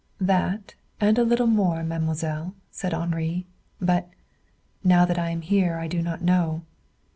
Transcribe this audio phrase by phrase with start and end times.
[0.19, 3.45] "That, and a little more, mademoiselle," said Henri.
[3.79, 4.09] "But
[4.83, 6.63] now that I am here I do not know."